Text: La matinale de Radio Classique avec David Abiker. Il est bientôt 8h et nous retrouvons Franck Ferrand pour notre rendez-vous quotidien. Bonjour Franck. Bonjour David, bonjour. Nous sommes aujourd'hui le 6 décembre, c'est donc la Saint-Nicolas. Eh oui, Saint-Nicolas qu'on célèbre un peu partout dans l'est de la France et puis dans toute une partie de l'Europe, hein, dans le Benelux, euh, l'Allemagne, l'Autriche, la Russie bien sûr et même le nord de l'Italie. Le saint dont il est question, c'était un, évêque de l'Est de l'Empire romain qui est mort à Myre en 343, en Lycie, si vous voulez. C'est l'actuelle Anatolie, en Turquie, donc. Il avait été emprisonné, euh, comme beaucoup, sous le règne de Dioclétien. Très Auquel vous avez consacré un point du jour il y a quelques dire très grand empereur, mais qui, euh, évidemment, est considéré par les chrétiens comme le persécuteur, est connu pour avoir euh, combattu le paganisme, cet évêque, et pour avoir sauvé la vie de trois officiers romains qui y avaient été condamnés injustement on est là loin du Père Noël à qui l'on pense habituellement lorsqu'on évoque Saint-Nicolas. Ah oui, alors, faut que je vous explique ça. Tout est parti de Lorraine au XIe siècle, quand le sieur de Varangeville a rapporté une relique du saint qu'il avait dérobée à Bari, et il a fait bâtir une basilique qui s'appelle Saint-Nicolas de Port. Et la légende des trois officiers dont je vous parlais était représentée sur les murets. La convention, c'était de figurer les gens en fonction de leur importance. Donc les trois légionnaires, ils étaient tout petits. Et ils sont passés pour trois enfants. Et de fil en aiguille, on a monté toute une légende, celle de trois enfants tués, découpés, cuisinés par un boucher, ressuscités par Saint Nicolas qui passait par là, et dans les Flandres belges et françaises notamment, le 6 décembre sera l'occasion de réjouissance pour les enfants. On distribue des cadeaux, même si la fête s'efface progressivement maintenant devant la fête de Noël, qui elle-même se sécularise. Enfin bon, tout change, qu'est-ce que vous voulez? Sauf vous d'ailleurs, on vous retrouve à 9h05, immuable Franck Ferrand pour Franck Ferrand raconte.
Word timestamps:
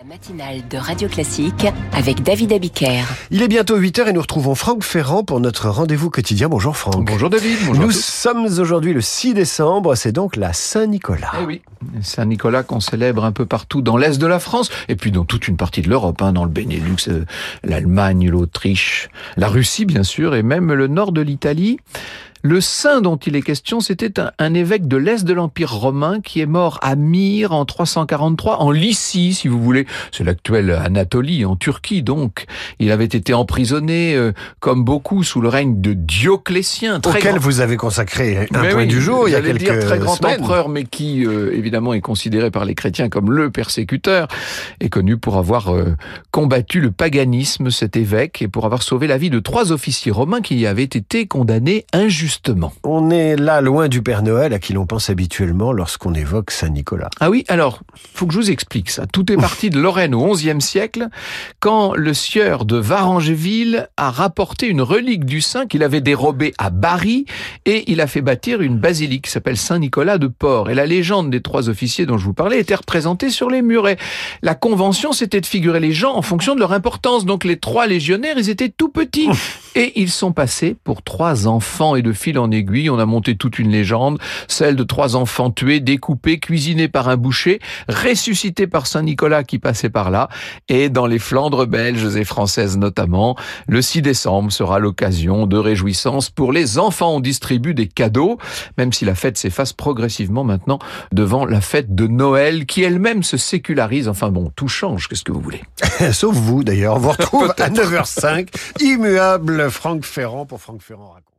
La 0.00 0.06
matinale 0.06 0.66
de 0.70 0.78
Radio 0.78 1.08
Classique 1.08 1.66
avec 1.92 2.22
David 2.22 2.54
Abiker. 2.54 3.02
Il 3.30 3.42
est 3.42 3.48
bientôt 3.48 3.78
8h 3.78 4.08
et 4.08 4.12
nous 4.14 4.22
retrouvons 4.22 4.54
Franck 4.54 4.82
Ferrand 4.82 5.24
pour 5.24 5.40
notre 5.40 5.68
rendez-vous 5.68 6.08
quotidien. 6.08 6.48
Bonjour 6.48 6.74
Franck. 6.74 7.04
Bonjour 7.04 7.28
David, 7.28 7.58
bonjour. 7.66 7.84
Nous 7.84 7.90
sommes 7.90 8.46
aujourd'hui 8.46 8.94
le 8.94 9.02
6 9.02 9.34
décembre, 9.34 9.94
c'est 9.96 10.12
donc 10.12 10.36
la 10.36 10.54
Saint-Nicolas. 10.54 11.32
Eh 11.42 11.44
oui, 11.44 11.60
Saint-Nicolas 12.00 12.62
qu'on 12.62 12.80
célèbre 12.80 13.26
un 13.26 13.32
peu 13.32 13.44
partout 13.44 13.82
dans 13.82 13.98
l'est 13.98 14.18
de 14.18 14.26
la 14.26 14.38
France 14.38 14.70
et 14.88 14.96
puis 14.96 15.10
dans 15.10 15.26
toute 15.26 15.48
une 15.48 15.58
partie 15.58 15.82
de 15.82 15.90
l'Europe, 15.90 16.22
hein, 16.22 16.32
dans 16.32 16.44
le 16.44 16.50
Benelux, 16.50 17.08
euh, 17.08 17.26
l'Allemagne, 17.62 18.30
l'Autriche, 18.30 19.10
la 19.36 19.48
Russie 19.48 19.84
bien 19.84 20.02
sûr 20.02 20.34
et 20.34 20.42
même 20.42 20.72
le 20.72 20.86
nord 20.86 21.12
de 21.12 21.20
l'Italie. 21.20 21.76
Le 22.42 22.62
saint 22.62 23.02
dont 23.02 23.16
il 23.16 23.36
est 23.36 23.42
question, 23.42 23.80
c'était 23.80 24.14
un, 24.38 24.54
évêque 24.54 24.88
de 24.88 24.96
l'Est 24.96 25.24
de 25.24 25.34
l'Empire 25.34 25.72
romain 25.72 26.20
qui 26.22 26.40
est 26.40 26.46
mort 26.46 26.78
à 26.80 26.96
Myre 26.96 27.52
en 27.52 27.66
343, 27.66 28.60
en 28.60 28.70
Lycie, 28.70 29.34
si 29.34 29.46
vous 29.46 29.62
voulez. 29.62 29.86
C'est 30.10 30.24
l'actuelle 30.24 30.70
Anatolie, 30.70 31.44
en 31.44 31.56
Turquie, 31.56 32.02
donc. 32.02 32.46
Il 32.78 32.92
avait 32.92 33.04
été 33.04 33.34
emprisonné, 33.34 34.14
euh, 34.14 34.32
comme 34.58 34.84
beaucoup, 34.84 35.22
sous 35.22 35.42
le 35.42 35.48
règne 35.48 35.82
de 35.82 35.92
Dioclétien. 35.92 37.00
Très 37.00 37.18
Auquel 37.18 37.38
vous 37.38 37.60
avez 37.60 37.76
consacré 37.76 38.48
un 38.54 38.64
point 38.70 38.86
du 38.86 39.02
jour 39.02 39.28
il 39.28 39.32
y 39.32 39.34
a 39.34 39.42
quelques 39.42 39.58
dire 39.58 39.78
très 39.78 39.98
grand 39.98 40.24
empereur, 40.24 40.70
mais 40.70 40.84
qui, 40.84 41.26
euh, 41.26 41.54
évidemment, 41.54 41.92
est 41.92 42.00
considéré 42.00 42.50
par 42.50 42.64
les 42.64 42.74
chrétiens 42.74 43.10
comme 43.10 43.30
le 43.30 43.50
persécuteur, 43.50 44.28
est 44.80 44.88
connu 44.88 45.18
pour 45.18 45.36
avoir 45.36 45.74
euh, 45.74 45.94
combattu 46.30 46.80
le 46.80 46.90
paganisme, 46.90 47.70
cet 47.70 47.96
évêque, 47.96 48.40
et 48.40 48.48
pour 48.48 48.64
avoir 48.64 48.82
sauvé 48.82 49.06
la 49.06 49.18
vie 49.18 49.30
de 49.30 49.40
trois 49.40 49.72
officiers 49.72 50.12
romains 50.12 50.40
qui 50.40 50.56
y 50.56 50.66
avaient 50.66 50.84
été 50.84 51.26
condamnés 51.26 51.84
injustement 51.92 52.29
on 52.84 53.10
est 53.10 53.36
là 53.36 53.60
loin 53.60 53.88
du 53.88 54.02
Père 54.02 54.22
Noël 54.22 54.52
à 54.52 54.58
qui 54.58 54.72
l'on 54.72 54.86
pense 54.86 55.10
habituellement 55.10 55.72
lorsqu'on 55.72 56.14
évoque 56.14 56.50
Saint-Nicolas. 56.50 57.10
Ah 57.20 57.30
oui, 57.30 57.44
alors, 57.48 57.80
faut 58.14 58.26
que 58.26 58.32
je 58.32 58.38
vous 58.38 58.50
explique 58.50 58.90
ça. 58.90 59.06
Tout 59.06 59.30
est 59.32 59.36
parti 59.36 59.70
de 59.70 59.78
Lorraine 59.80 60.14
au 60.14 60.32
XIe 60.32 60.60
siècle, 60.60 61.08
quand 61.58 61.94
le 61.94 62.14
sieur 62.14 62.64
de 62.64 62.76
Varangeville 62.76 63.88
a 63.96 64.10
rapporté 64.10 64.66
une 64.68 64.82
relique 64.82 65.24
du 65.24 65.40
saint 65.40 65.66
qu'il 65.66 65.82
avait 65.82 66.00
dérobée 66.00 66.54
à 66.58 66.70
Bari, 66.70 67.24
et 67.66 67.90
il 67.90 68.00
a 68.00 68.06
fait 68.06 68.20
bâtir 68.20 68.60
une 68.60 68.78
basilique 68.78 69.24
qui 69.24 69.30
s'appelle 69.30 69.56
Saint-Nicolas 69.56 70.18
de 70.18 70.26
Port. 70.26 70.70
Et 70.70 70.74
la 70.74 70.86
légende 70.86 71.30
des 71.30 71.40
trois 71.40 71.68
officiers 71.68 72.06
dont 72.06 72.18
je 72.18 72.24
vous 72.24 72.34
parlais 72.34 72.60
était 72.60 72.74
représentée 72.74 73.30
sur 73.30 73.50
les 73.50 73.62
murets. 73.62 73.96
La 74.42 74.54
convention, 74.54 75.12
c'était 75.12 75.40
de 75.40 75.46
figurer 75.46 75.80
les 75.80 75.92
gens 75.92 76.14
en 76.14 76.22
fonction 76.22 76.54
de 76.54 76.60
leur 76.60 76.72
importance. 76.72 77.24
Donc 77.24 77.44
les 77.44 77.58
trois 77.58 77.86
légionnaires, 77.86 78.36
ils 78.38 78.50
étaient 78.50 78.68
tout 78.68 78.88
petits. 78.88 79.28
Et 79.74 80.00
ils 80.00 80.10
sont 80.10 80.32
passés 80.32 80.76
pour 80.82 81.02
trois 81.02 81.46
enfants. 81.46 81.96
Et 81.96 82.02
de 82.02 82.12
fil 82.12 82.38
en 82.38 82.50
aiguille, 82.50 82.90
on 82.90 82.98
a 82.98 83.06
monté 83.06 83.36
toute 83.36 83.58
une 83.58 83.70
légende, 83.70 84.18
celle 84.48 84.76
de 84.76 84.82
trois 84.82 85.16
enfants 85.16 85.50
tués, 85.50 85.80
découpés, 85.80 86.38
cuisinés 86.38 86.88
par 86.88 87.08
un 87.08 87.16
boucher, 87.16 87.60
ressuscités 87.88 88.66
par 88.66 88.86
Saint 88.86 89.02
Nicolas 89.02 89.44
qui 89.44 89.58
passait 89.58 89.90
par 89.90 90.10
là, 90.10 90.28
et 90.68 90.88
dans 90.88 91.06
les 91.06 91.18
Flandres 91.18 91.66
belges 91.66 92.16
et 92.16 92.24
françaises 92.24 92.76
notamment, 92.76 93.36
le 93.68 93.82
6 93.82 94.02
décembre 94.02 94.52
sera 94.52 94.78
l'occasion 94.78 95.46
de 95.46 95.56
réjouissance 95.56 96.30
pour 96.30 96.52
les 96.52 96.78
enfants. 96.78 97.14
On 97.16 97.20
distribue 97.20 97.74
des 97.74 97.86
cadeaux, 97.86 98.38
même 98.78 98.92
si 98.92 99.04
la 99.04 99.14
fête 99.14 99.38
s'efface 99.38 99.72
progressivement 99.72 100.44
maintenant 100.44 100.78
devant 101.12 101.44
la 101.44 101.60
fête 101.60 101.94
de 101.94 102.06
Noël, 102.06 102.66
qui 102.66 102.82
elle-même 102.82 103.22
se 103.22 103.36
sécularise. 103.36 104.08
Enfin 104.08 104.30
bon, 104.30 104.50
tout 104.54 104.68
change, 104.68 105.08
qu'est-ce 105.08 105.24
que 105.24 105.32
vous 105.32 105.40
voulez? 105.40 105.62
Sauf 106.12 106.34
vous 106.34 106.64
d'ailleurs, 106.64 106.96
on 106.96 107.00
vous 107.00 107.10
retrouve 107.10 107.54
à 107.58 107.68
9h05, 107.70 108.48
immuable 108.80 109.59
Franck 109.68 110.04
Ferrand 110.04 110.46
pour 110.46 110.60
Franck 110.60 110.82
Ferrand 110.82 111.10
raconte. 111.10 111.29